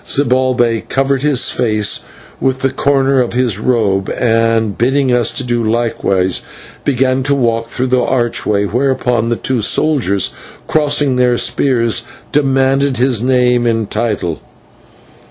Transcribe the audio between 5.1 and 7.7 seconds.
us do likewise, began to walk